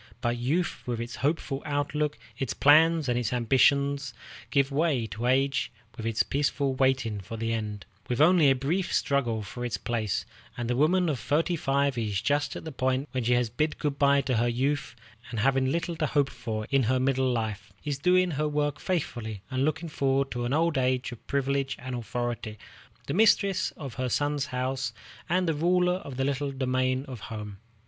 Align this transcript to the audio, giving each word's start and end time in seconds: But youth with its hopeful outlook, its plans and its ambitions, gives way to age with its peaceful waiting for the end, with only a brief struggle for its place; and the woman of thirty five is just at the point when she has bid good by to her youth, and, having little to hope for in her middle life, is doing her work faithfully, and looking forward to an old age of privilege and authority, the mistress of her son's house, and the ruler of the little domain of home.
But 0.19 0.35
youth 0.37 0.81
with 0.87 0.99
its 0.99 1.17
hopeful 1.17 1.61
outlook, 1.63 2.17
its 2.35 2.55
plans 2.55 3.07
and 3.07 3.19
its 3.19 3.31
ambitions, 3.31 4.15
gives 4.49 4.71
way 4.71 5.05
to 5.05 5.27
age 5.27 5.71
with 5.95 6.07
its 6.07 6.23
peaceful 6.23 6.73
waiting 6.73 7.19
for 7.21 7.37
the 7.37 7.53
end, 7.53 7.85
with 8.09 8.19
only 8.19 8.49
a 8.49 8.55
brief 8.55 8.91
struggle 8.91 9.43
for 9.43 9.63
its 9.63 9.77
place; 9.77 10.25
and 10.57 10.67
the 10.67 10.75
woman 10.75 11.07
of 11.07 11.19
thirty 11.19 11.55
five 11.55 11.99
is 11.99 12.19
just 12.19 12.55
at 12.55 12.63
the 12.63 12.71
point 12.71 13.09
when 13.11 13.23
she 13.25 13.33
has 13.33 13.51
bid 13.51 13.77
good 13.77 13.99
by 13.99 14.21
to 14.21 14.37
her 14.37 14.47
youth, 14.47 14.95
and, 15.29 15.41
having 15.41 15.67
little 15.69 15.95
to 15.97 16.07
hope 16.07 16.31
for 16.31 16.65
in 16.71 16.81
her 16.81 16.99
middle 16.99 17.31
life, 17.31 17.71
is 17.85 17.99
doing 17.99 18.31
her 18.31 18.47
work 18.47 18.79
faithfully, 18.79 19.43
and 19.51 19.63
looking 19.63 19.87
forward 19.87 20.31
to 20.31 20.45
an 20.45 20.51
old 20.53 20.79
age 20.79 21.11
of 21.11 21.27
privilege 21.27 21.75
and 21.77 21.93
authority, 21.93 22.57
the 23.05 23.13
mistress 23.13 23.69
of 23.77 23.93
her 24.01 24.09
son's 24.09 24.47
house, 24.47 24.93
and 25.29 25.47
the 25.47 25.53
ruler 25.53 25.97
of 25.97 26.17
the 26.17 26.25
little 26.25 26.51
domain 26.51 27.05
of 27.07 27.19
home. 27.19 27.59